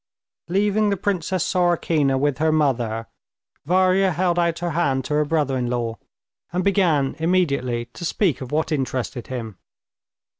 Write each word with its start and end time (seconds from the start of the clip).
Leaving 0.49 0.89
the 0.89 0.97
Princess 0.97 1.43
Sorokina 1.45 2.17
with 2.19 2.39
her 2.39 2.51
mother, 2.51 3.05
Varya 3.65 4.09
held 4.13 4.39
out 4.39 4.57
her 4.57 4.71
hand 4.71 5.05
to 5.05 5.13
her 5.13 5.25
brother 5.25 5.55
in 5.55 5.67
law, 5.69 5.99
and 6.51 6.63
began 6.63 7.15
immediately 7.19 7.85
to 7.93 8.03
speak 8.03 8.41
of 8.41 8.51
what 8.51 8.71
interested 8.71 9.27
him. 9.27 9.59